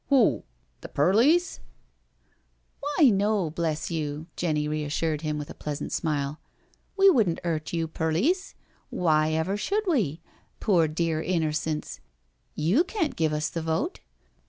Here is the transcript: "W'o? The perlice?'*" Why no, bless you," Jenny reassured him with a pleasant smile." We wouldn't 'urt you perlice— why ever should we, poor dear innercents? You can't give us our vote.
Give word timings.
"W'o? 0.11 0.41
The 0.81 0.89
perlice?'*" 0.89 1.59
Why 2.97 3.11
no, 3.11 3.51
bless 3.51 3.91
you," 3.91 4.25
Jenny 4.35 4.67
reassured 4.67 5.21
him 5.21 5.37
with 5.37 5.51
a 5.51 5.53
pleasant 5.53 5.91
smile." 5.91 6.39
We 6.97 7.11
wouldn't 7.11 7.39
'urt 7.45 7.71
you 7.71 7.87
perlice— 7.87 8.55
why 8.89 9.33
ever 9.33 9.57
should 9.57 9.83
we, 9.87 10.19
poor 10.59 10.87
dear 10.87 11.21
innercents? 11.21 11.99
You 12.55 12.83
can't 12.83 13.15
give 13.15 13.31
us 13.31 13.55
our 13.55 13.61
vote. 13.61 13.99